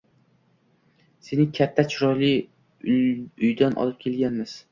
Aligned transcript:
Seni 1.27 1.45
katta, 1.59 1.85
chiroyli 1.91 2.31
uydan 3.49 3.79
olib 3.85 4.01
kelganmiz 4.07 4.59